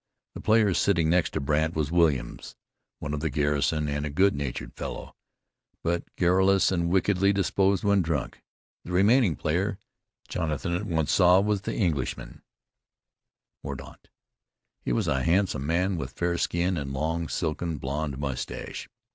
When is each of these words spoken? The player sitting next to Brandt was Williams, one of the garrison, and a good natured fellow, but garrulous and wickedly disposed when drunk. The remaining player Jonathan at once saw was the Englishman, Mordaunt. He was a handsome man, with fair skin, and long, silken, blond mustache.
The 0.33 0.41
player 0.41 0.73
sitting 0.73 1.11
next 1.11 1.29
to 1.33 1.39
Brandt 1.39 1.75
was 1.75 1.91
Williams, 1.91 2.55
one 2.97 3.13
of 3.13 3.19
the 3.19 3.29
garrison, 3.29 3.87
and 3.87 4.03
a 4.03 4.09
good 4.09 4.35
natured 4.35 4.73
fellow, 4.75 5.15
but 5.83 6.01
garrulous 6.15 6.71
and 6.71 6.89
wickedly 6.89 7.31
disposed 7.31 7.83
when 7.83 8.01
drunk. 8.01 8.41
The 8.83 8.93
remaining 8.93 9.35
player 9.35 9.77
Jonathan 10.27 10.73
at 10.73 10.87
once 10.87 11.11
saw 11.11 11.39
was 11.39 11.61
the 11.61 11.75
Englishman, 11.75 12.41
Mordaunt. 13.63 14.09
He 14.81 14.91
was 14.91 15.07
a 15.07 15.21
handsome 15.21 15.67
man, 15.67 15.97
with 15.97 16.13
fair 16.13 16.35
skin, 16.39 16.77
and 16.77 16.93
long, 16.93 17.29
silken, 17.29 17.77
blond 17.77 18.17
mustache. 18.17 18.89